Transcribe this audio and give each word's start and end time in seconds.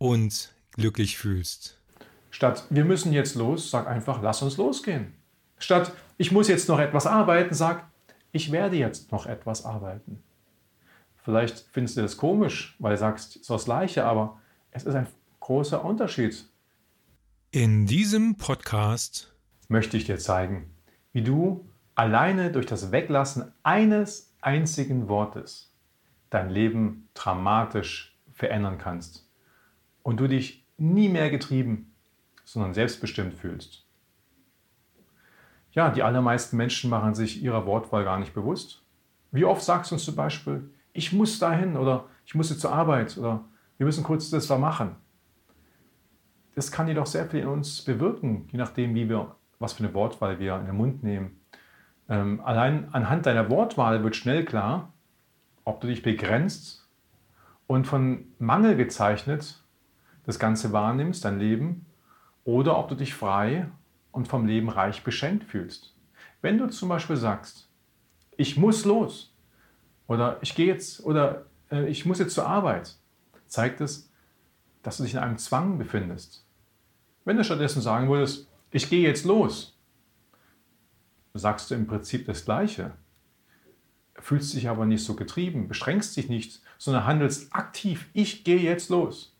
und 0.00 0.52
glücklich 0.72 1.18
fühlst. 1.18 1.78
Statt 2.30 2.64
wir 2.70 2.84
müssen 2.84 3.12
jetzt 3.12 3.36
los, 3.36 3.70
sag 3.70 3.86
einfach, 3.86 4.22
lass 4.22 4.42
uns 4.42 4.56
losgehen. 4.56 5.12
Statt 5.58 5.92
ich 6.16 6.32
muss 6.32 6.48
jetzt 6.48 6.68
noch 6.68 6.78
etwas 6.78 7.06
arbeiten, 7.06 7.54
sag, 7.54 7.86
ich 8.32 8.50
werde 8.50 8.76
jetzt 8.76 9.12
noch 9.12 9.26
etwas 9.26 9.64
arbeiten. 9.64 10.22
Vielleicht 11.22 11.66
findest 11.70 11.98
du 11.98 12.02
das 12.02 12.16
komisch, 12.16 12.76
weil 12.78 12.92
du 12.92 12.98
sagst, 12.98 13.36
es 13.36 13.42
ist 13.42 13.50
das 13.50 13.64
Gleiche, 13.66 14.04
aber 14.04 14.40
es 14.70 14.84
ist 14.84 14.94
ein 14.94 15.06
großer 15.40 15.84
Unterschied. 15.84 16.46
In 17.50 17.84
diesem 17.84 18.36
Podcast 18.36 19.34
möchte 19.68 19.98
ich 19.98 20.04
dir 20.04 20.18
zeigen, 20.18 20.70
wie 21.12 21.22
du 21.22 21.68
alleine 21.94 22.50
durch 22.50 22.66
das 22.66 22.90
Weglassen 22.90 23.52
eines 23.62 24.32
einzigen 24.40 25.08
Wortes 25.08 25.74
dein 26.30 26.48
Leben 26.48 27.08
dramatisch 27.12 28.16
verändern 28.32 28.78
kannst 28.78 29.29
und 30.02 30.18
du 30.18 30.28
dich 30.28 30.66
nie 30.76 31.08
mehr 31.08 31.30
getrieben, 31.30 31.94
sondern 32.44 32.74
selbstbestimmt 32.74 33.34
fühlst. 33.34 33.86
Ja, 35.72 35.90
die 35.90 36.02
allermeisten 36.02 36.56
Menschen 36.56 36.90
machen 36.90 37.14
sich 37.14 37.42
ihrer 37.42 37.66
Wortwahl 37.66 38.04
gar 38.04 38.18
nicht 38.18 38.34
bewusst. 38.34 38.82
Wie 39.30 39.44
oft 39.44 39.62
sagst 39.62 39.90
du 39.90 39.94
uns 39.94 40.04
zum 40.04 40.16
Beispiel, 40.16 40.68
ich 40.92 41.12
muss 41.12 41.38
dahin 41.38 41.76
oder 41.76 42.06
ich 42.26 42.34
muss 42.34 42.50
jetzt 42.50 42.60
zur 42.60 42.72
Arbeit 42.72 43.16
oder 43.16 43.44
wir 43.78 43.86
müssen 43.86 44.02
kurz 44.02 44.30
das 44.30 44.48
da 44.48 44.58
machen. 44.58 44.96
Das 46.56 46.72
kann 46.72 46.88
jedoch 46.88 47.06
sehr 47.06 47.26
viel 47.26 47.40
in 47.40 47.48
uns 47.48 47.82
bewirken, 47.82 48.48
je 48.50 48.58
nachdem, 48.58 48.94
wie 48.94 49.08
wir, 49.08 49.36
was 49.60 49.74
für 49.74 49.84
eine 49.84 49.94
Wortwahl 49.94 50.40
wir 50.40 50.56
in 50.56 50.66
den 50.66 50.76
Mund 50.76 51.04
nehmen. 51.04 51.40
Ähm, 52.08 52.40
allein 52.44 52.92
anhand 52.92 53.26
deiner 53.26 53.48
Wortwahl 53.48 54.02
wird 54.02 54.16
schnell 54.16 54.44
klar, 54.44 54.92
ob 55.64 55.80
du 55.80 55.86
dich 55.86 56.02
begrenzt 56.02 56.88
und 57.68 57.86
von 57.86 58.24
Mangel 58.40 58.76
gezeichnet 58.76 59.62
das 60.24 60.38
Ganze 60.38 60.72
wahrnimmst, 60.72 61.24
dein 61.24 61.38
Leben, 61.38 61.86
oder 62.44 62.78
ob 62.78 62.88
du 62.88 62.94
dich 62.94 63.14
frei 63.14 63.70
und 64.12 64.28
vom 64.28 64.46
Leben 64.46 64.68
reich 64.68 65.04
beschenkt 65.04 65.44
fühlst. 65.44 65.94
Wenn 66.42 66.58
du 66.58 66.68
zum 66.68 66.88
Beispiel 66.88 67.16
sagst, 67.16 67.68
ich 68.36 68.56
muss 68.56 68.84
los 68.84 69.34
oder 70.06 70.38
ich 70.40 70.54
gehe 70.54 70.66
jetzt 70.66 71.04
oder 71.04 71.46
äh, 71.70 71.86
ich 71.88 72.06
muss 72.06 72.18
jetzt 72.18 72.34
zur 72.34 72.46
Arbeit, 72.46 72.96
zeigt 73.46 73.80
es, 73.80 74.10
dass 74.82 74.96
du 74.96 75.02
dich 75.02 75.14
in 75.14 75.20
einem 75.20 75.38
Zwang 75.38 75.78
befindest. 75.78 76.46
Wenn 77.24 77.36
du 77.36 77.44
stattdessen 77.44 77.82
sagen 77.82 78.08
würdest, 78.08 78.48
ich 78.70 78.88
gehe 78.88 79.06
jetzt 79.06 79.24
los, 79.24 79.78
sagst 81.34 81.70
du 81.70 81.74
im 81.74 81.86
Prinzip 81.86 82.26
das 82.26 82.44
Gleiche, 82.44 82.92
fühlst 84.14 84.54
dich 84.54 84.68
aber 84.68 84.86
nicht 84.86 85.04
so 85.04 85.14
getrieben, 85.14 85.68
beschränkst 85.68 86.16
dich 86.16 86.28
nicht, 86.28 86.62
sondern 86.78 87.04
handelst 87.04 87.54
aktiv, 87.54 88.08
ich 88.12 88.44
gehe 88.44 88.60
jetzt 88.60 88.88
los. 88.90 89.36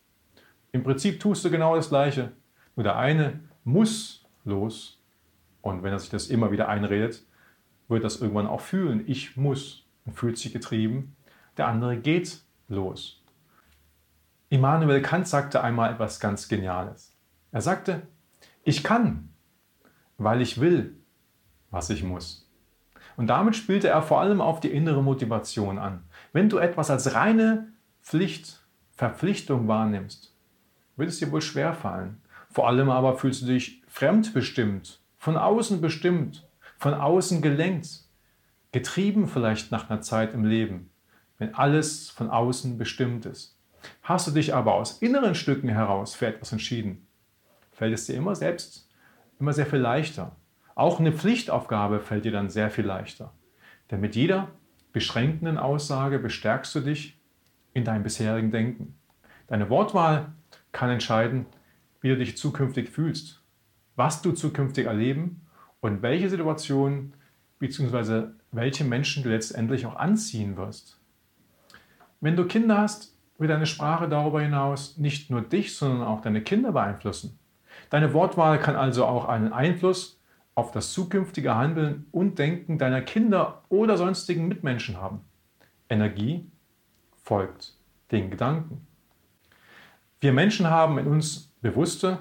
Im 0.73 0.83
Prinzip 0.83 1.21
tust 1.21 1.45
du 1.45 1.51
genau 1.51 1.77
das 1.77 1.89
Gleiche, 1.89 2.33
nur 2.77 2.85
der 2.85 2.97
eine 2.97 3.41
muss 3.65 4.25
los. 4.45 5.01
Und 5.63 5.83
wenn 5.83 5.93
er 5.93 5.99
sich 5.99 6.11
das 6.11 6.29
immer 6.29 6.53
wieder 6.53 6.69
einredet, 6.69 7.25
wird 7.89 8.05
das 8.05 8.21
irgendwann 8.21 8.47
auch 8.47 8.61
fühlen. 8.61 9.05
Ich 9.07 9.37
muss 9.37 9.85
und 10.07 10.15
fühlt 10.15 10.39
sich 10.39 10.53
getrieben. 10.53 11.17
Der 11.57 11.69
andere 11.69 11.97
geht 11.97 12.43
los. 12.69 13.23
Immanuel 14.49 15.03
Kant 15.03 15.29
sagte 15.29 15.63
einmal 15.63 15.93
etwas 15.93 16.19
ganz 16.21 16.49
Geniales. 16.49 17.15
Er 17.53 17.61
sagte, 17.61 18.03
ich 18.65 18.83
kann, 18.83 19.31
weil 20.19 20.41
ich 20.41 20.61
will, 20.61 20.97
was 21.71 21.91
ich 21.91 22.03
muss. 22.03 22.49
Und 23.17 23.27
damit 23.27 23.57
spielte 23.57 23.89
er 23.89 24.03
vor 24.03 24.21
allem 24.21 24.41
auf 24.41 24.61
die 24.61 24.71
innere 24.71 25.03
Motivation 25.03 25.79
an. 25.79 26.05
Wenn 26.33 26.49
du 26.49 26.59
etwas 26.59 26.91
als 26.91 27.15
reine 27.15 27.69
Pflicht, 28.03 28.65
Verpflichtung 28.93 29.69
wahrnimmst, 29.69 30.35
wird 31.01 31.11
es 31.11 31.19
dir 31.19 31.33
wohl 31.33 31.43
schwer 31.43 31.75
fallen. 31.75 32.21
Vor 32.51 32.69
allem 32.69 32.91
aber 32.91 33.17
fühlst 33.19 33.43
du 33.43 33.47
dich 33.47 33.83
fremdbestimmt, 33.89 35.01
von 35.19 35.37
außen 35.37 35.81
bestimmt, 35.81 36.49
von 36.79 36.95
außen 36.95 37.43
gelenkt, 37.43 38.05
getrieben 38.71 39.27
vielleicht 39.27 39.73
nach 39.73 39.91
einer 39.91 40.01
Zeit 40.01 40.35
im 40.35 40.45
Leben, 40.45 40.91
wenn 41.39 41.55
alles 41.57 42.11
von 42.11 42.31
außen 42.31 42.79
bestimmt 42.79 43.27
ist. 43.27 43.57
Hast 44.03 44.29
du 44.29 44.31
dich 44.31 44.55
aber 44.55 44.75
aus 44.75 44.99
inneren 45.03 45.35
Stücken 45.35 45.69
heraus 45.69 46.15
für 46.15 46.29
etwas 46.29 46.53
entschieden, 46.53 47.09
fällt 47.73 47.95
es 47.95 48.07
dir 48.07 48.15
immer 48.15 48.37
selbst 48.37 48.91
immer 49.41 49.53
sehr 49.53 49.67
viel 49.67 49.81
leichter. 49.81 50.37
Auch 50.75 51.01
eine 51.01 51.13
Pflichtaufgabe 51.13 52.01
fällt 52.01 52.25
dir 52.25 52.33
dann 52.33 52.51
sehr 52.51 52.71
viel 52.71 52.85
leichter. 52.85 53.33
Denn 53.91 54.01
mit 54.01 54.15
jeder 54.15 54.49
beschränkenden 54.93 55.59
Aussage 55.59 56.19
bestärkst 56.19 56.75
du 56.75 56.81
dich 56.81 57.19
in 57.73 57.85
deinem 57.85 58.03
bisherigen 58.03 58.51
Denken. 58.51 58.95
Deine 59.49 59.69
Wortwahl 59.71 60.33
kann 60.73 60.91
entscheiden, 60.91 61.47
wie 62.01 62.09
du 62.09 62.17
dich 62.17 62.37
zukünftig 62.37 62.89
fühlst, 62.89 63.43
was 63.97 64.23
du 64.23 64.33
zukünftig 64.33 64.87
erleben 64.87 65.47
und 65.81 66.03
welche 66.03 66.29
Situationen 66.29 67.15
bzw. 67.59 68.29
welche 68.53 68.85
Menschen 68.85 69.23
du 69.23 69.29
letztendlich 69.29 69.87
auch 69.87 69.97
anziehen 69.97 70.57
wirst. 70.57 70.99
Wenn 72.21 72.37
du 72.37 72.47
Kinder 72.47 72.79
hast, 72.79 73.15
wird 73.39 73.51
deine 73.51 73.67
Sprache 73.67 74.09
darüber 74.09 74.43
hinaus 74.43 74.99
nicht 74.99 75.31
nur 75.31 75.41
dich, 75.41 75.77
sondern 75.77 76.03
auch 76.03 76.21
deine 76.21 76.43
Kinder 76.43 76.73
beeinflussen. 76.73 77.39
Deine 77.89 78.13
Wortwahl 78.13 78.59
kann 78.61 78.77
also 78.77 79.07
auch 79.07 79.27
einen 79.27 79.53
Einfluss 79.53 80.21
auf 80.55 80.73
das 80.73 80.93
zukünftige 80.93 81.55
Handeln 81.55 82.07
und 82.11 82.39
Denken 82.39 82.79
deiner 82.79 83.01
Kinder 83.01 83.63
oder 83.71 83.97
sonstigen 83.97 84.49
Mitmenschen 84.49 84.99
haben. 84.99 85.21
Energie 85.89 86.51
folgt 87.23 87.75
den 88.11 88.31
Gedanken. 88.31 88.87
Wir 90.23 90.35
Menschen 90.35 90.69
haben 90.69 90.99
in 90.99 91.07
uns 91.07 91.51
bewusste 91.63 92.19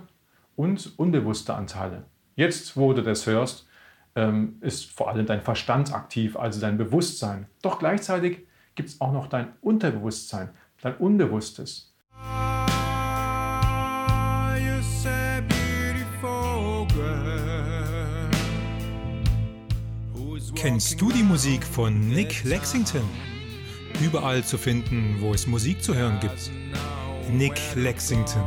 und 0.55 0.97
unbewusste 0.97 1.53
Anteile. 1.53 2.05
Jetzt, 2.37 2.77
wo 2.77 2.93
du 2.93 3.03
das 3.03 3.27
hörst, 3.27 3.67
ähm, 4.15 4.55
ist 4.61 4.89
vor 4.89 5.09
allem 5.09 5.25
dein 5.25 5.41
Verstand 5.41 5.93
aktiv, 5.93 6.37
also 6.37 6.61
dein 6.61 6.77
Bewusstsein. 6.77 7.47
Doch 7.61 7.77
gleichzeitig 7.77 8.47
gibt 8.75 8.87
es 8.87 9.01
auch 9.01 9.11
noch 9.11 9.27
dein 9.27 9.51
Unterbewusstsein, 9.59 10.51
dein 10.81 10.95
Unbewusstes. 10.95 11.93
Kennst 20.55 21.01
du 21.01 21.11
die 21.11 21.23
Musik 21.23 21.65
von 21.65 22.07
Nick 22.07 22.45
Lexington? 22.45 23.03
Überall 24.01 24.41
zu 24.45 24.57
finden, 24.57 25.17
wo 25.19 25.33
es 25.33 25.47
Musik 25.47 25.83
zu 25.83 25.95
hören 25.95 26.17
gibt. 26.21 26.49
Nick 27.31 27.59
Lexington. 27.75 28.41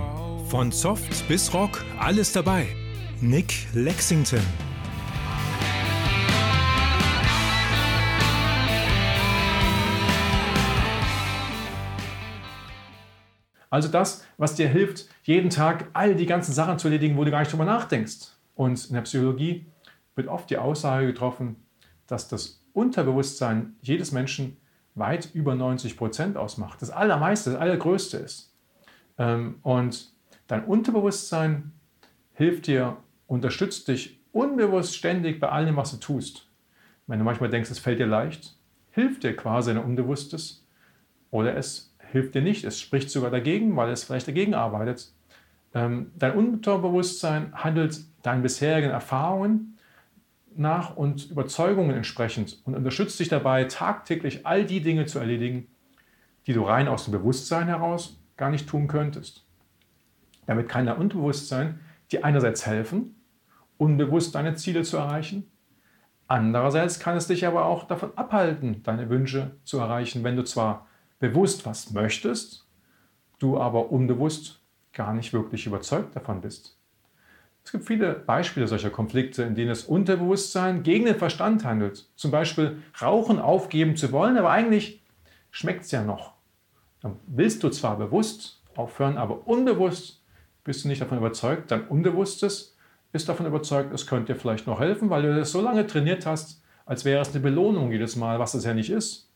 Von 0.48 0.72
Soft 0.72 1.28
bis 1.28 1.54
Rock, 1.54 1.84
alles 2.00 2.32
dabei. 2.32 2.66
Nick 3.20 3.68
Lexington. 3.74 4.40
Also 13.70 13.88
das, 13.88 14.24
was 14.36 14.56
dir 14.56 14.68
hilft, 14.68 15.06
jeden 15.22 15.48
Tag 15.48 15.88
all 15.92 16.16
die 16.16 16.26
ganzen 16.26 16.52
Sachen 16.52 16.80
zu 16.80 16.88
erledigen, 16.88 17.16
wo 17.16 17.24
du 17.24 17.30
gar 17.30 17.38
nicht 17.40 17.52
drüber 17.52 17.64
nachdenkst. 17.64 18.32
Und 18.56 18.88
in 18.88 18.94
der 18.94 19.02
Psychologie 19.02 19.66
wird 20.16 20.26
oft 20.26 20.50
die 20.50 20.58
Aussage 20.58 21.06
getroffen, 21.06 21.56
dass 22.08 22.26
das 22.26 22.60
Unterbewusstsein 22.72 23.76
jedes 23.80 24.10
Menschen 24.10 24.56
weit 24.96 25.30
über 25.34 25.54
90 25.54 25.96
Prozent 25.96 26.36
ausmacht. 26.36 26.82
Das 26.82 26.90
Allermeiste, 26.90 27.52
das 27.52 27.60
Allergrößte 27.60 28.16
ist. 28.16 28.51
Ähm, 29.18 29.56
und 29.62 30.12
Dein 30.52 30.64
Unterbewusstsein 30.64 31.72
hilft 32.34 32.66
dir, 32.66 32.98
unterstützt 33.26 33.88
dich 33.88 34.20
unbewusst 34.32 34.94
ständig 34.94 35.40
bei 35.40 35.48
allem, 35.48 35.76
was 35.76 35.92
du 35.92 35.96
tust. 35.96 36.46
Wenn 37.06 37.18
du 37.18 37.24
manchmal 37.24 37.48
denkst, 37.48 37.70
es 37.70 37.78
fällt 37.78 37.98
dir 37.98 38.06
leicht, 38.06 38.54
hilft 38.90 39.22
dir 39.22 39.34
quasi 39.34 39.70
ein 39.70 39.78
Unbewusstes 39.78 40.62
oder 41.30 41.56
es 41.56 41.94
hilft 42.10 42.34
dir 42.34 42.42
nicht, 42.42 42.64
es 42.64 42.78
spricht 42.78 43.08
sogar 43.08 43.30
dagegen, 43.30 43.76
weil 43.76 43.90
es 43.90 44.04
vielleicht 44.04 44.28
dagegen 44.28 44.52
arbeitet. 44.52 45.10
Ähm, 45.72 46.10
dein 46.18 46.34
Unterbewusstsein 46.34 47.54
handelt 47.54 47.98
deinen 48.22 48.42
bisherigen 48.42 48.90
Erfahrungen 48.90 49.78
nach 50.54 50.98
und 50.98 51.30
Überzeugungen 51.30 51.96
entsprechend 51.96 52.60
und 52.66 52.74
unterstützt 52.74 53.18
dich 53.18 53.30
dabei, 53.30 53.64
tagtäglich 53.64 54.44
all 54.44 54.66
die 54.66 54.82
Dinge 54.82 55.06
zu 55.06 55.18
erledigen, 55.18 55.68
die 56.46 56.52
du 56.52 56.62
rein 56.62 56.88
aus 56.88 57.04
dem 57.04 57.12
Bewusstsein 57.12 57.68
heraus 57.68 58.21
gar 58.42 58.50
nicht 58.50 58.68
tun 58.68 58.88
könntest. 58.88 59.46
Damit 60.46 60.68
kann 60.68 60.86
dein 60.86 60.96
Unterbewusstsein 60.96 61.78
dir 62.10 62.24
einerseits 62.24 62.66
helfen, 62.66 63.14
unbewusst 63.78 64.34
deine 64.34 64.56
Ziele 64.56 64.82
zu 64.82 64.96
erreichen. 64.96 65.48
Andererseits 66.26 66.98
kann 66.98 67.16
es 67.16 67.28
dich 67.28 67.46
aber 67.46 67.66
auch 67.66 67.86
davon 67.86 68.10
abhalten, 68.16 68.82
deine 68.82 69.08
Wünsche 69.10 69.52
zu 69.62 69.78
erreichen, 69.78 70.24
wenn 70.24 70.34
du 70.34 70.42
zwar 70.42 70.88
bewusst 71.20 71.64
was 71.66 71.92
möchtest, 71.92 72.66
du 73.38 73.60
aber 73.60 73.92
unbewusst 73.92 74.60
gar 74.92 75.14
nicht 75.14 75.32
wirklich 75.32 75.68
überzeugt 75.68 76.16
davon 76.16 76.40
bist. 76.40 76.76
Es 77.62 77.70
gibt 77.70 77.86
viele 77.86 78.12
Beispiele 78.12 78.66
solcher 78.66 78.90
Konflikte, 78.90 79.44
in 79.44 79.54
denen 79.54 79.68
das 79.68 79.84
Unterbewusstsein 79.84 80.82
gegen 80.82 81.04
den 81.04 81.14
Verstand 81.14 81.64
handelt. 81.64 82.10
Zum 82.16 82.32
Beispiel 82.32 82.82
Rauchen 83.00 83.38
aufgeben 83.38 83.94
zu 83.94 84.10
wollen, 84.10 84.36
aber 84.36 84.50
eigentlich 84.50 85.00
schmeckt 85.52 85.84
es 85.84 85.92
ja 85.92 86.02
noch. 86.02 86.41
Dann 87.02 87.16
willst 87.26 87.62
du 87.62 87.68
zwar 87.68 87.98
bewusst 87.98 88.62
aufhören, 88.76 89.18
aber 89.18 89.46
unbewusst 89.46 90.22
bist 90.64 90.84
du 90.84 90.88
nicht 90.88 91.02
davon 91.02 91.18
überzeugt, 91.18 91.70
dein 91.70 91.86
Unbewusstes 91.88 92.76
ist 93.12 93.28
davon 93.28 93.46
überzeugt, 93.46 93.92
es 93.92 94.06
könnte 94.06 94.32
dir 94.32 94.38
vielleicht 94.38 94.66
noch 94.66 94.80
helfen, 94.80 95.10
weil 95.10 95.22
du 95.22 95.34
das 95.34 95.52
so 95.52 95.60
lange 95.60 95.86
trainiert 95.86 96.24
hast, 96.24 96.62
als 96.86 97.04
wäre 97.04 97.20
es 97.20 97.30
eine 97.30 97.40
Belohnung 97.40 97.92
jedes 97.92 98.16
Mal, 98.16 98.38
was 98.38 98.54
es 98.54 98.64
ja 98.64 98.72
nicht 98.72 98.90
ist. 98.90 99.30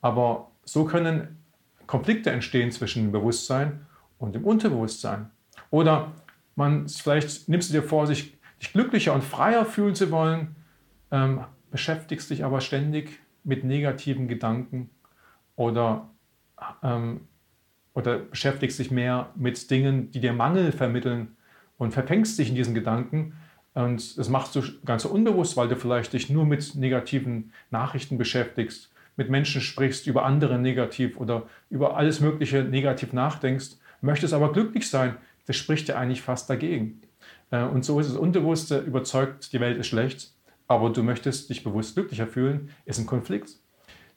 Aber 0.00 0.52
so 0.64 0.84
können 0.84 1.38
Konflikte 1.86 2.30
entstehen 2.30 2.70
zwischen 2.70 3.04
dem 3.04 3.12
Bewusstsein 3.12 3.86
und 4.18 4.34
dem 4.34 4.44
Unterbewusstsein. 4.44 5.30
Oder 5.70 6.12
man, 6.54 6.88
vielleicht 6.88 7.48
nimmst 7.48 7.70
du 7.70 7.74
dir 7.74 7.82
vor, 7.82 8.06
sich, 8.06 8.36
dich 8.60 8.72
glücklicher 8.72 9.14
und 9.14 9.24
freier 9.24 9.64
fühlen 9.64 9.94
zu 9.94 10.10
wollen, 10.10 10.56
ähm, 11.10 11.44
beschäftigst 11.70 12.30
dich 12.30 12.44
aber 12.44 12.60
ständig 12.60 13.20
mit 13.44 13.64
negativen 13.64 14.28
Gedanken 14.28 14.90
oder, 15.56 16.10
ähm, 16.82 17.20
oder 17.94 18.18
beschäftigst 18.18 18.78
dich 18.78 18.90
mehr 18.90 19.30
mit 19.34 19.70
Dingen, 19.70 20.10
die 20.10 20.20
dir 20.20 20.32
Mangel 20.32 20.72
vermitteln 20.72 21.36
und 21.78 21.92
verfängst 21.92 22.38
dich 22.38 22.48
in 22.48 22.54
diesen 22.54 22.74
Gedanken. 22.74 23.34
Und 23.74 24.18
das 24.18 24.28
machst 24.28 24.54
du 24.56 24.62
ganz 24.84 25.04
unbewusst, 25.04 25.56
weil 25.56 25.68
du 25.68 25.76
vielleicht 25.76 26.12
dich 26.12 26.30
nur 26.30 26.44
mit 26.44 26.74
negativen 26.74 27.52
Nachrichten 27.70 28.18
beschäftigst, 28.18 28.92
mit 29.16 29.30
Menschen 29.30 29.60
sprichst, 29.60 30.06
über 30.06 30.24
andere 30.24 30.58
negativ 30.58 31.18
oder 31.18 31.46
über 31.70 31.96
alles 31.96 32.20
Mögliche 32.20 32.62
negativ 32.62 33.12
nachdenkst, 33.12 33.76
möchtest 34.00 34.32
aber 34.34 34.52
glücklich 34.52 34.88
sein. 34.88 35.16
Das 35.46 35.56
spricht 35.56 35.88
ja 35.88 35.96
eigentlich 35.96 36.22
fast 36.22 36.48
dagegen. 36.50 37.00
Äh, 37.50 37.62
und 37.64 37.84
so 37.84 37.98
ist 38.00 38.08
es 38.08 38.16
Unbewusste 38.16 38.78
überzeugt, 38.78 39.52
die 39.52 39.60
Welt 39.60 39.78
ist 39.78 39.88
schlecht, 39.88 40.32
aber 40.66 40.90
du 40.90 41.02
möchtest 41.02 41.50
dich 41.50 41.64
bewusst 41.64 41.94
glücklicher 41.94 42.26
fühlen, 42.26 42.70
ist 42.84 42.98
ein 42.98 43.06
Konflikt. 43.06 43.50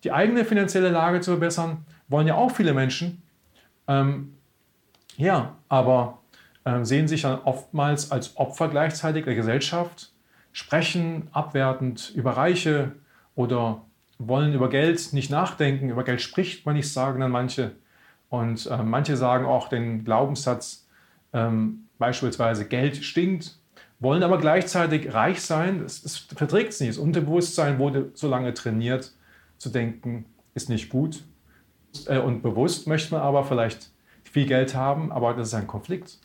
Die 0.04 0.12
eigene 0.12 0.46
finanzielle 0.46 0.90
Lage 0.90 1.22
zu 1.22 1.32
verbessern, 1.32 1.86
wollen 2.12 2.28
ja 2.28 2.36
auch 2.36 2.52
viele 2.52 2.74
Menschen. 2.74 3.22
Ähm, 3.88 4.34
ja, 5.18 5.56
aber 5.70 6.20
äh, 6.64 6.84
sehen 6.84 7.08
sich 7.08 7.24
dann 7.24 7.40
oftmals 7.42 8.12
als 8.12 8.38
Opfer 8.38 8.70
gleichzeitig 8.70 9.26
der 9.26 9.36
Gesellschaft, 9.36 10.12
sprechen 10.52 11.30
abwertend 11.32 12.12
über 12.16 12.32
Reiche 12.32 12.92
oder 13.36 13.82
wollen 14.20 14.54
über 14.54 14.70
Geld 14.70 15.14
nicht 15.14 15.32
nachdenken, 15.32 15.90
über 15.90 16.04
Geld 16.04 16.22
spricht 16.22 16.66
man 16.66 16.76
nicht, 16.76 16.92
sagen 16.92 17.22
dann 17.22 17.32
manche. 17.32 17.72
Und 18.30 18.68
äh, 18.68 18.84
manche 18.84 19.18
sagen 19.18 19.46
auch 19.46 19.68
den 19.68 20.04
Glaubenssatz, 20.04 20.88
ähm, 21.34 21.88
beispielsweise 21.98 22.66
Geld 22.66 22.98
stinkt, 22.98 23.58
wollen 24.00 24.24
aber 24.24 24.38
gleichzeitig 24.38 25.14
reich 25.14 25.42
sein. 25.42 25.82
Das, 25.82 26.02
das 26.02 26.18
verträgt 26.18 26.74
es 26.74 26.80
nicht. 26.80 26.92
Das 26.92 26.98
Unterbewusstsein 26.98 27.80
wurde 27.80 28.12
so 28.14 28.28
lange 28.28 28.54
trainiert, 28.54 29.12
zu 29.58 29.70
denken, 29.70 30.26
ist 30.54 30.70
nicht 30.70 30.90
gut. 30.90 31.24
Äh, 32.06 32.20
und 32.20 32.42
bewusst 32.42 32.88
möchte 32.88 33.14
man 33.14 33.24
aber 33.24 33.44
vielleicht 33.44 33.92
viel 34.24 34.46
Geld 34.46 34.76
haben, 34.76 35.12
aber 35.12 35.34
das 35.34 35.50
ist 35.50 35.54
ein 35.54 35.68
Konflikt. 35.68 36.20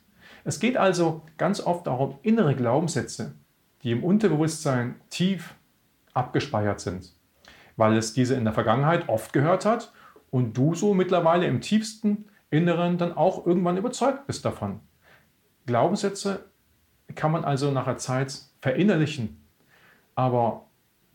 Es 0.45 0.61
geht 0.61 0.77
also 0.77 1.23
ganz 1.39 1.61
oft 1.61 1.87
darum, 1.87 2.19
innere 2.23 2.55
Glaubenssätze, 2.55 3.35
die 3.83 3.91
im 3.91 4.05
Unterbewusstsein 4.05 4.95
tief 5.11 5.55
abgespeichert 6.15 6.81
sind, 6.81 7.13
weil 7.77 7.97
es 7.97 8.13
diese 8.13 8.35
in 8.35 8.45
der 8.45 8.55
Vergangenheit 8.55 9.09
oft 9.09 9.33
gehört 9.33 9.65
hat 9.65 9.93
und 10.31 10.57
du 10.57 10.75
so 10.75 10.95
mittlerweile 10.95 11.47
im 11.47 11.61
tiefsten 11.61 12.27
Inneren 12.51 12.97
dann 12.97 13.17
auch 13.17 13.45
irgendwann 13.45 13.77
überzeugt 13.77 14.27
bist 14.27 14.45
davon. 14.45 14.81
Glaubenssätze 15.67 16.45
kann 17.17 17.33
man 17.33 17.45
also 17.45 17.73
nach 17.73 17.85
der 17.85 17.99
Zeit 17.99 18.41
verinnerlichen, 18.61 19.45
aber 20.15 20.67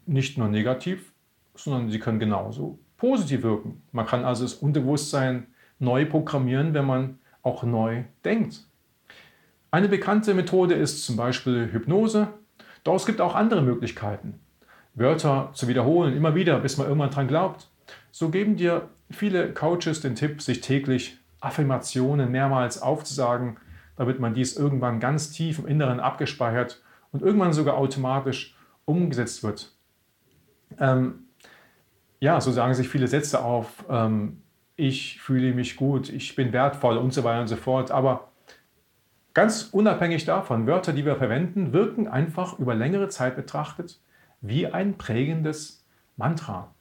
nicht 0.05 0.37
nur 0.37 0.49
negativ, 0.49 1.13
sondern 1.55 1.89
sie 1.89 1.99
können 1.99 2.19
genauso 2.19 2.79
positiv 3.01 3.41
wirken. 3.41 3.81
Man 3.91 4.05
kann 4.05 4.23
also 4.23 4.43
das 4.43 4.53
Unterbewusstsein 4.53 5.47
neu 5.79 6.05
programmieren, 6.05 6.75
wenn 6.75 6.85
man 6.85 7.17
auch 7.41 7.63
neu 7.63 8.03
denkt. 8.23 8.63
Eine 9.71 9.89
bekannte 9.89 10.35
Methode 10.35 10.75
ist 10.75 11.03
zum 11.03 11.15
Beispiel 11.15 11.69
Hypnose. 11.73 12.27
Doch 12.83 12.93
es 12.93 13.07
gibt 13.07 13.19
auch 13.19 13.33
andere 13.33 13.63
Möglichkeiten. 13.63 14.39
Wörter 14.93 15.49
zu 15.53 15.67
wiederholen, 15.67 16.15
immer 16.15 16.35
wieder, 16.35 16.59
bis 16.59 16.77
man 16.77 16.85
irgendwann 16.85 17.09
dran 17.09 17.27
glaubt. 17.27 17.69
So 18.11 18.29
geben 18.29 18.55
dir 18.55 18.89
viele 19.09 19.51
Coaches 19.51 20.01
den 20.01 20.13
Tipp, 20.13 20.39
sich 20.39 20.61
täglich 20.61 21.17
Affirmationen 21.39 22.29
mehrmals 22.29 22.83
aufzusagen, 22.83 23.57
damit 23.95 24.19
man 24.19 24.35
dies 24.35 24.55
irgendwann 24.55 24.99
ganz 24.99 25.31
tief 25.31 25.57
im 25.57 25.65
Inneren 25.65 25.99
abgespeichert 25.99 26.83
und 27.11 27.23
irgendwann 27.23 27.53
sogar 27.53 27.77
automatisch 27.77 28.55
umgesetzt 28.85 29.41
wird. 29.41 29.73
Ähm, 30.79 31.25
ja, 32.21 32.39
so 32.39 32.51
sagen 32.51 32.73
sich 32.73 32.87
viele 32.87 33.07
Sätze 33.07 33.43
auf. 33.43 33.83
Ähm, 33.89 34.41
ich 34.77 35.19
fühle 35.19 35.53
mich 35.53 35.75
gut, 35.75 36.07
ich 36.09 36.35
bin 36.35 36.53
wertvoll 36.53 36.95
und 36.97 37.13
so 37.13 37.25
weiter 37.25 37.41
und 37.41 37.47
so 37.49 37.57
fort. 37.57 37.91
Aber 37.91 38.31
Ganz 39.33 39.69
unabhängig 39.71 40.25
davon, 40.25 40.67
Wörter, 40.67 40.91
die 40.91 41.05
wir 41.05 41.15
verwenden, 41.15 41.71
wirken 41.71 42.09
einfach 42.09 42.59
über 42.59 42.75
längere 42.75 43.07
Zeit 43.07 43.37
betrachtet 43.37 44.01
wie 44.41 44.67
ein 44.67 44.97
prägendes 44.97 45.85
Mantra. 46.17 46.75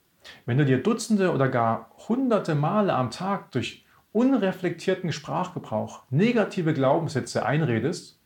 Wenn 0.47 0.59
du 0.59 0.65
dir 0.65 0.83
Dutzende 0.83 1.33
oder 1.33 1.49
gar 1.49 1.93
hunderte 2.09 2.57
Male 2.57 2.93
am 2.93 3.13
Tag 3.13 3.53
durch 3.53 3.85
unreflektierten 4.13 5.13
Sprachgebrauch 5.13 6.03
negative 6.11 6.75
Glaubenssätze 6.75 7.47
einredest, 7.47 8.19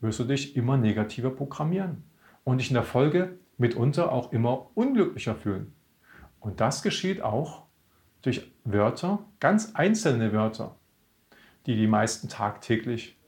wirst 0.00 0.18
du 0.18 0.24
dich 0.24 0.56
immer 0.56 0.76
negativer 0.76 1.30
programmieren 1.30 2.02
und 2.42 2.58
dich 2.58 2.70
in 2.70 2.74
der 2.74 2.82
Folge 2.82 3.38
mitunter 3.56 4.10
auch 4.10 4.32
immer 4.32 4.66
unglücklicher 4.74 5.36
fühlen. 5.36 5.72
Und 6.44 6.60
das 6.60 6.82
geschieht 6.82 7.22
auch 7.22 7.62
durch 8.20 8.52
Wörter, 8.64 9.24
ganz 9.40 9.74
einzelne 9.74 10.34
Wörter, 10.34 10.76
die 11.64 11.74
die 11.74 11.86
meisten 11.86 12.28
tagtäglich 12.28 13.18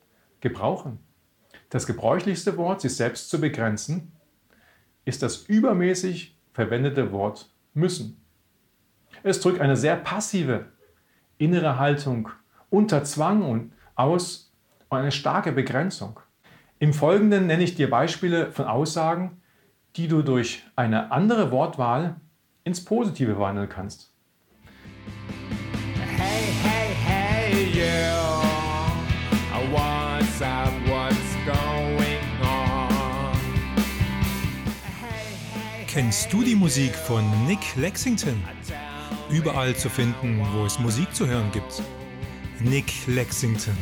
gebrauchen. 0.40 0.98
Das 1.70 1.86
gebräuchlichste 1.86 2.58
Wort, 2.58 2.82
sich 2.82 2.94
selbst 2.94 3.30
zu 3.30 3.40
begrenzen, 3.40 4.12
ist 5.06 5.22
das 5.22 5.38
übermäßig 5.38 6.36
verwendete 6.52 7.10
Wort 7.10 7.50
müssen. 7.72 8.22
Es 9.22 9.40
drückt 9.40 9.62
eine 9.62 9.78
sehr 9.78 9.96
passive 9.96 10.66
innere 11.38 11.78
Haltung 11.78 12.28
unter 12.69 13.02
Zwang 13.04 13.42
und 13.42 13.72
aus 13.94 14.52
und 14.90 14.98
eine 14.98 15.12
starke 15.12 15.52
Begrenzung. 15.52 16.20
Im 16.78 16.92
Folgenden 16.92 17.46
nenne 17.46 17.64
ich 17.64 17.76
dir 17.76 17.88
Beispiele 17.88 18.52
von 18.52 18.66
Aussagen, 18.66 19.40
die 19.96 20.06
du 20.06 20.20
durch 20.20 20.64
eine 20.76 21.10
andere 21.12 21.50
Wortwahl 21.50 22.20
ins 22.66 22.84
Positive 22.84 23.38
wandeln 23.38 23.68
kannst. 23.68 24.12
Hey, 26.16 26.52
hey, 26.62 26.94
hey, 27.04 27.68
yeah. 27.72 28.06
Kennst 35.86 36.31
du 36.31 36.43
die 36.43 36.55
Musik 36.55 36.94
von 36.94 37.24
Nick 37.46 37.74
Lexington? 37.76 38.44
Überall 39.31 39.74
zu 39.74 39.88
finden, 39.88 40.46
wo 40.52 40.67
es 40.67 40.79
Musik 40.79 41.14
zu 41.14 41.26
hören 41.26 41.50
gibt. 41.52 41.82
Nick 42.60 42.93
Lexington. 43.06 43.76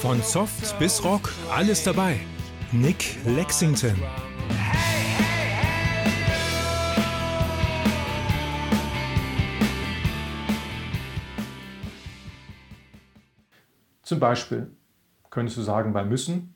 Von 0.00 0.22
Soft 0.22 0.78
bis 0.78 1.04
Rock, 1.04 1.30
alles 1.54 1.84
dabei. 1.84 2.20
Nick 2.72 3.16
Lexington. 3.26 3.96
Zum 14.08 14.20
Beispiel 14.20 14.70
könntest 15.28 15.58
du 15.58 15.60
sagen 15.60 15.92
bei 15.92 16.02
müssen, 16.02 16.54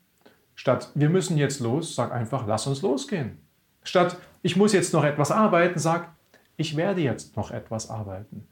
statt 0.55 0.89
wir 0.95 1.07
müssen 1.11 1.37
jetzt 1.37 1.59
los, 1.59 1.93
sag 1.93 2.11
einfach, 2.11 2.47
lass 2.47 2.65
uns 2.65 2.81
losgehen. 2.81 3.37
Statt 3.83 4.17
ich 4.41 4.55
muss 4.55 4.73
jetzt 4.73 4.91
noch 4.91 5.03
etwas 5.03 5.29
arbeiten, 5.29 5.77
sag, 5.77 6.15
ich 6.57 6.75
werde 6.77 7.01
jetzt 7.01 7.37
noch 7.37 7.51
etwas 7.51 7.91
arbeiten. 7.91 8.47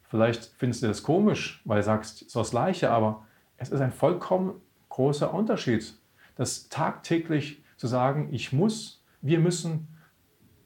Vielleicht 0.00 0.44
findest 0.44 0.84
du 0.84 0.86
das 0.86 1.02
komisch, 1.02 1.60
weil 1.64 1.78
du 1.78 1.82
sagst, 1.82 2.30
so 2.30 2.38
das 2.38 2.52
Gleiche, 2.52 2.92
aber 2.92 3.26
es 3.56 3.70
ist 3.70 3.80
ein 3.80 3.90
vollkommen 3.90 4.60
großer 4.90 5.34
Unterschied, 5.34 5.92
das 6.36 6.68
tagtäglich 6.68 7.64
zu 7.76 7.88
sagen, 7.88 8.28
ich 8.30 8.52
muss, 8.52 9.02
wir 9.22 9.40
müssen, 9.40 9.88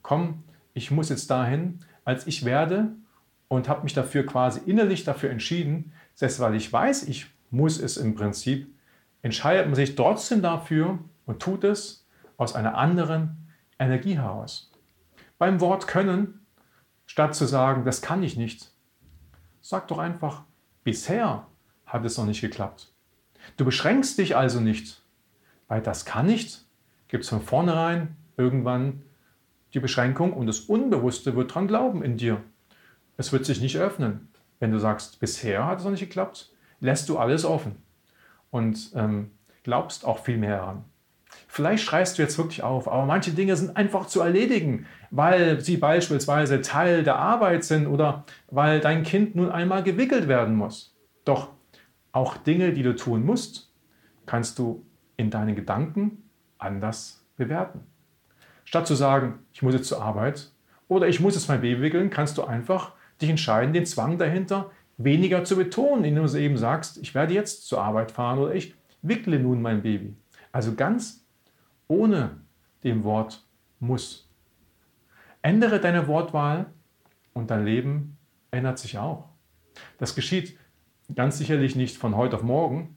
komm, 0.02 0.44
ich 0.74 0.90
muss 0.90 1.08
jetzt 1.08 1.30
dahin, 1.30 1.78
als 2.04 2.26
ich 2.26 2.44
werde 2.44 2.90
und 3.48 3.70
habe 3.70 3.84
mich 3.84 3.94
dafür 3.94 4.26
quasi 4.26 4.60
innerlich 4.66 5.04
dafür 5.04 5.30
entschieden, 5.30 5.94
selbst 6.12 6.40
weil 6.40 6.54
ich 6.54 6.70
weiß, 6.70 7.04
ich 7.04 7.37
muss 7.50 7.80
es 7.80 7.96
im 7.96 8.14
Prinzip, 8.14 8.74
entscheidet 9.22 9.66
man 9.66 9.74
sich 9.74 9.94
trotzdem 9.94 10.42
dafür 10.42 10.98
und 11.26 11.40
tut 11.40 11.64
es 11.64 12.06
aus 12.36 12.54
einer 12.54 12.76
anderen 12.76 13.48
Energie 13.78 14.16
heraus. 14.16 14.70
Beim 15.38 15.60
Wort 15.60 15.86
können, 15.86 16.46
statt 17.06 17.34
zu 17.34 17.46
sagen, 17.46 17.84
das 17.84 18.02
kann 18.02 18.22
ich 18.22 18.36
nicht, 18.36 18.70
sag 19.60 19.88
doch 19.88 19.98
einfach, 19.98 20.44
bisher 20.84 21.46
hat 21.86 22.04
es 22.04 22.18
noch 22.18 22.26
nicht 22.26 22.40
geklappt. 22.40 22.92
Du 23.56 23.64
beschränkst 23.64 24.18
dich 24.18 24.36
also 24.36 24.60
nicht, 24.60 25.02
weil 25.68 25.80
das 25.80 26.04
kann 26.04 26.26
nicht, 26.26 26.64
gibt 27.08 27.24
es 27.24 27.30
von 27.30 27.42
vornherein 27.42 28.16
irgendwann 28.36 29.02
die 29.74 29.80
Beschränkung 29.80 30.32
und 30.32 30.46
das 30.46 30.60
Unbewusste 30.60 31.36
wird 31.36 31.54
dran 31.54 31.68
glauben 31.68 32.02
in 32.02 32.16
dir. 32.16 32.42
Es 33.16 33.32
wird 33.32 33.44
sich 33.44 33.60
nicht 33.60 33.76
öffnen. 33.76 34.28
Wenn 34.60 34.72
du 34.72 34.78
sagst, 34.78 35.20
bisher 35.20 35.66
hat 35.66 35.78
es 35.78 35.84
noch 35.84 35.90
nicht 35.90 36.00
geklappt, 36.00 36.50
lässt 36.80 37.08
du 37.08 37.18
alles 37.18 37.44
offen 37.44 37.76
und 38.50 38.92
ähm, 38.94 39.30
glaubst 39.62 40.04
auch 40.04 40.18
viel 40.18 40.38
mehr 40.38 40.58
daran. 40.58 40.84
Vielleicht 41.46 41.84
schreist 41.84 42.18
du 42.18 42.22
jetzt 42.22 42.38
wirklich 42.38 42.62
auf, 42.62 42.88
aber 42.88 43.04
manche 43.04 43.32
Dinge 43.32 43.56
sind 43.56 43.76
einfach 43.76 44.06
zu 44.06 44.20
erledigen, 44.20 44.86
weil 45.10 45.60
sie 45.60 45.76
beispielsweise 45.76 46.60
Teil 46.62 47.04
der 47.04 47.16
Arbeit 47.16 47.64
sind 47.64 47.86
oder 47.86 48.24
weil 48.50 48.80
dein 48.80 49.02
Kind 49.02 49.34
nun 49.34 49.50
einmal 49.50 49.82
gewickelt 49.82 50.28
werden 50.28 50.56
muss. 50.56 50.96
Doch 51.24 51.50
auch 52.12 52.36
Dinge, 52.36 52.72
die 52.72 52.82
du 52.82 52.96
tun 52.96 53.24
musst, 53.24 53.72
kannst 54.26 54.58
du 54.58 54.84
in 55.16 55.30
deinen 55.30 55.54
Gedanken 55.54 56.22
anders 56.58 57.24
bewerten. 57.36 57.80
Statt 58.64 58.86
zu 58.86 58.94
sagen, 58.94 59.40
ich 59.52 59.62
muss 59.62 59.74
jetzt 59.74 59.88
zur 59.88 60.02
Arbeit 60.02 60.50
oder 60.88 61.08
ich 61.08 61.20
muss 61.20 61.34
jetzt 61.34 61.48
mein 61.48 61.60
Baby 61.60 61.82
wickeln, 61.82 62.10
kannst 62.10 62.38
du 62.38 62.44
einfach 62.44 62.92
dich 63.20 63.30
entscheiden, 63.30 63.72
den 63.72 63.86
Zwang 63.86 64.18
dahinter 64.18 64.70
weniger 64.98 65.44
zu 65.44 65.56
betonen, 65.56 66.04
indem 66.04 66.26
du 66.26 66.36
eben 66.36 66.58
sagst, 66.58 66.98
ich 66.98 67.14
werde 67.14 67.32
jetzt 67.32 67.66
zur 67.66 67.82
Arbeit 67.82 68.10
fahren 68.10 68.38
oder 68.38 68.54
ich 68.54 68.74
wickle 69.00 69.38
nun 69.38 69.62
mein 69.62 69.82
Baby. 69.82 70.16
Also 70.52 70.74
ganz 70.74 71.24
ohne 71.86 72.42
dem 72.84 73.04
Wort 73.04 73.46
muss. 73.80 74.28
Ändere 75.40 75.80
deine 75.80 76.08
Wortwahl 76.08 76.66
und 77.32 77.50
dein 77.50 77.64
Leben 77.64 78.18
ändert 78.50 78.78
sich 78.78 78.98
auch. 78.98 79.28
Das 79.98 80.14
geschieht 80.14 80.58
ganz 81.14 81.38
sicherlich 81.38 81.76
nicht 81.76 81.96
von 81.96 82.16
heute 82.16 82.36
auf 82.36 82.42
morgen. 82.42 82.96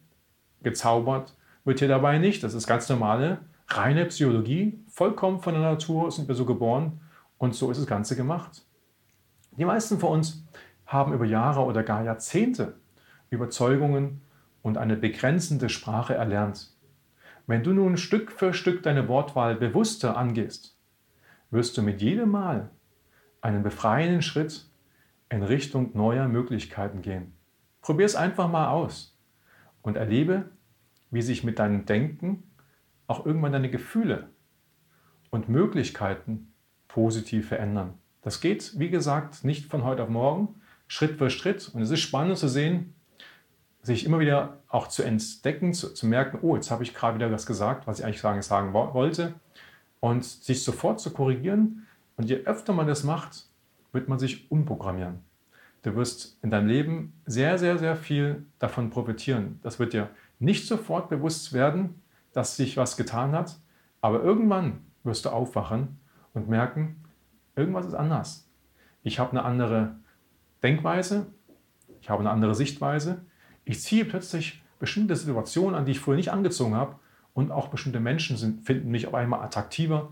Gezaubert 0.63 1.35
wird 1.63 1.79
hier 1.79 1.87
dabei 1.87 2.17
nicht. 2.17 2.43
Das 2.43 2.55
ist 2.55 2.67
ganz 2.67 2.89
normale, 2.89 3.39
reine 3.67 4.05
Psychologie. 4.05 4.79
Vollkommen 4.87 5.39
von 5.39 5.53
der 5.53 5.63
Natur 5.63 6.11
sind 6.11 6.27
wir 6.27 6.35
so 6.35 6.45
geboren 6.45 6.99
und 7.37 7.53
so 7.53 7.69
ist 7.69 7.79
das 7.79 7.87
Ganze 7.87 8.15
gemacht. 8.15 8.65
Die 9.57 9.65
meisten 9.65 9.99
von 9.99 10.13
uns 10.13 10.43
haben 10.91 11.13
über 11.13 11.25
Jahre 11.25 11.61
oder 11.61 11.83
gar 11.83 12.03
Jahrzehnte 12.03 12.75
Überzeugungen 13.29 14.21
und 14.61 14.77
eine 14.77 14.97
begrenzende 14.97 15.69
Sprache 15.69 16.13
erlernt. 16.13 16.75
Wenn 17.47 17.63
du 17.63 17.73
nun 17.73 17.97
Stück 17.97 18.31
für 18.31 18.53
Stück 18.53 18.83
deine 18.83 19.07
Wortwahl 19.07 19.55
bewusster 19.55 20.17
angehst, 20.17 20.77
wirst 21.49 21.77
du 21.77 21.81
mit 21.81 22.01
jedem 22.01 22.29
Mal 22.29 22.69
einen 23.41 23.63
befreienden 23.63 24.21
Schritt 24.21 24.69
in 25.29 25.43
Richtung 25.43 25.91
neuer 25.93 26.27
Möglichkeiten 26.27 27.01
gehen. 27.01 27.33
Probier 27.81 28.05
es 28.05 28.15
einfach 28.15 28.49
mal 28.49 28.69
aus 28.69 29.17
und 29.81 29.97
erlebe, 29.97 30.51
wie 31.09 31.21
sich 31.21 31.43
mit 31.43 31.59
deinem 31.59 31.85
Denken 31.85 32.43
auch 33.07 33.25
irgendwann 33.25 33.53
deine 33.53 33.69
Gefühle 33.69 34.29
und 35.29 35.49
Möglichkeiten 35.49 36.53
positiv 36.87 37.47
verändern. 37.47 37.95
Das 38.21 38.39
geht, 38.39 38.77
wie 38.77 38.89
gesagt, 38.89 39.43
nicht 39.43 39.65
von 39.65 39.83
heute 39.83 40.03
auf 40.03 40.09
morgen, 40.09 40.60
Schritt 40.91 41.17
für 41.17 41.29
Schritt. 41.29 41.71
Und 41.73 41.81
es 41.81 41.89
ist 41.89 42.01
spannend 42.01 42.37
zu 42.37 42.49
sehen, 42.49 42.93
sich 43.81 44.05
immer 44.05 44.19
wieder 44.19 44.57
auch 44.67 44.87
zu 44.87 45.03
entdecken, 45.03 45.73
zu, 45.73 45.93
zu 45.93 46.05
merken, 46.05 46.39
oh, 46.41 46.57
jetzt 46.57 46.69
habe 46.69 46.83
ich 46.83 46.93
gerade 46.93 47.15
wieder 47.15 47.31
was 47.31 47.45
gesagt, 47.45 47.87
was 47.87 47.99
ich 47.99 48.05
eigentlich 48.05 48.19
sagen, 48.19 48.41
sagen 48.41 48.73
wollte. 48.73 49.33
Und 50.01 50.25
sich 50.25 50.65
sofort 50.65 50.99
zu 50.99 51.11
korrigieren. 51.11 51.87
Und 52.17 52.29
je 52.29 52.43
öfter 52.43 52.73
man 52.73 52.87
das 52.87 53.05
macht, 53.05 53.45
wird 53.93 54.09
man 54.09 54.19
sich 54.19 54.51
umprogrammieren. 54.51 55.19
Du 55.83 55.95
wirst 55.95 56.37
in 56.43 56.51
deinem 56.51 56.67
Leben 56.67 57.13
sehr, 57.25 57.57
sehr, 57.57 57.77
sehr 57.77 57.95
viel 57.95 58.45
davon 58.59 58.89
profitieren. 58.89 59.61
Das 59.63 59.79
wird 59.79 59.93
dir 59.93 60.09
nicht 60.39 60.67
sofort 60.67 61.07
bewusst 61.07 61.53
werden, 61.53 62.01
dass 62.33 62.57
sich 62.57 62.75
was 62.75 62.97
getan 62.97 63.31
hat, 63.31 63.57
aber 64.01 64.21
irgendwann 64.21 64.81
wirst 65.05 65.23
du 65.23 65.29
aufwachen 65.29 65.99
und 66.33 66.49
merken, 66.49 67.01
irgendwas 67.55 67.85
ist 67.85 67.93
anders. 67.93 68.49
Ich 69.03 69.19
habe 69.19 69.31
eine 69.31 69.43
andere 69.43 69.95
Denkweise, 70.63 71.27
ich 72.01 72.09
habe 72.09 72.21
eine 72.21 72.31
andere 72.31 72.55
Sichtweise 72.55 73.21
ich 73.65 73.81
ziehe 73.81 74.05
plötzlich 74.05 74.61
bestimmte 74.79 75.15
Situationen 75.15 75.75
an, 75.75 75.85
die 75.85 75.91
ich 75.91 75.99
vorher 75.99 76.17
nicht 76.17 76.31
angezogen 76.31 76.75
habe. 76.75 76.95
Und 77.33 77.51
auch 77.51 77.69
bestimmte 77.69 78.01
Menschen 78.01 78.35
sind, 78.35 78.65
finden 78.65 78.91
mich 78.91 79.07
auf 79.07 79.13
einmal 79.13 79.41
attraktiver, 79.41 80.09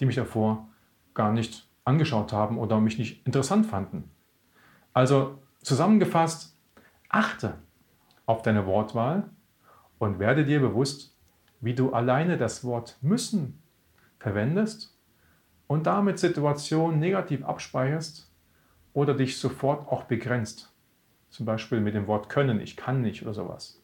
die 0.00 0.06
mich 0.06 0.16
davor 0.16 0.68
gar 1.12 1.32
nicht 1.32 1.68
angeschaut 1.84 2.32
haben 2.32 2.56
oder 2.56 2.80
mich 2.80 2.96
nicht 2.96 3.26
interessant 3.26 3.66
fanden. 3.66 4.10
Also 4.94 5.38
zusammengefasst, 5.60 6.56
achte 7.10 7.58
auf 8.24 8.40
deine 8.40 8.64
Wortwahl 8.64 9.28
und 9.98 10.18
werde 10.18 10.46
dir 10.46 10.60
bewusst, 10.60 11.14
wie 11.60 11.74
du 11.74 11.92
alleine 11.92 12.38
das 12.38 12.64
Wort 12.64 12.96
müssen 13.02 13.62
verwendest 14.18 14.96
und 15.66 15.86
damit 15.86 16.18
Situationen 16.18 16.98
negativ 16.98 17.44
abspeicherst 17.44 18.31
oder 18.92 19.14
dich 19.14 19.38
sofort 19.38 19.88
auch 19.88 20.04
begrenzt. 20.04 20.72
Zum 21.30 21.46
Beispiel 21.46 21.80
mit 21.80 21.94
dem 21.94 22.06
Wort 22.06 22.28
können, 22.28 22.60
ich 22.60 22.76
kann 22.76 23.00
nicht 23.00 23.22
oder 23.22 23.34
sowas. 23.34 23.82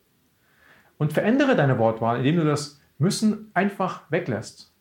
Und 0.98 1.12
verändere 1.12 1.56
deine 1.56 1.78
Wortwahl, 1.78 2.18
indem 2.18 2.36
du 2.36 2.44
das 2.44 2.80
müssen 2.98 3.50
einfach 3.54 4.10
weglässt 4.10 4.74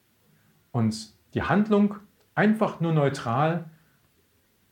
und 0.72 1.14
die 1.34 1.44
Handlung 1.44 1.96
einfach 2.36 2.80
nur 2.80 2.92
neutral 2.92 3.70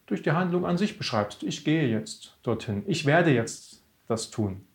durch 0.07 0.21
die 0.21 0.31
Handlung 0.31 0.65
an 0.65 0.77
sich 0.77 0.97
beschreibst. 0.97 1.43
Ich 1.43 1.63
gehe 1.63 1.88
jetzt 1.88 2.38
dorthin. 2.43 2.83
Ich 2.88 3.05
werde 3.05 3.31
jetzt 3.31 3.83
das 4.07 4.29
tun. 4.29 4.67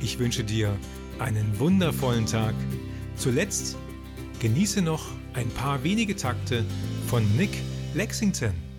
Ich 0.00 0.18
wünsche 0.20 0.44
dir 0.44 0.76
einen 1.18 1.58
wundervollen 1.58 2.26
Tag. 2.26 2.54
Zuletzt 3.16 3.76
genieße 4.38 4.82
noch 4.82 5.04
ein 5.34 5.50
paar 5.50 5.82
wenige 5.82 6.14
Takte 6.14 6.64
von 7.08 7.24
Nick 7.36 7.50
Lexington. 7.94 8.71